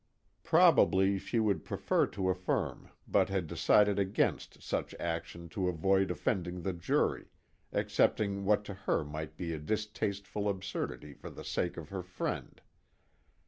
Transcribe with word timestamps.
Probably 0.41 1.19
she 1.19 1.39
would 1.39 1.63
prefer 1.63 2.07
to 2.07 2.31
affirm 2.31 2.89
but 3.07 3.29
had 3.29 3.45
decided 3.45 3.99
against 3.99 4.59
such 4.59 4.95
action 4.95 5.47
to 5.49 5.67
avoid 5.69 6.09
offending 6.09 6.63
the 6.63 6.73
jury, 6.73 7.27
accepting 7.71 8.43
what 8.43 8.65
to 8.65 8.73
her 8.73 9.03
might 9.05 9.37
be 9.37 9.53
a 9.53 9.59
distasteful 9.59 10.49
absurdity 10.49 11.13
for 11.13 11.29
the 11.29 11.43
sake 11.45 11.77
of 11.77 11.89
her 11.89 12.01
friend. 12.01 12.61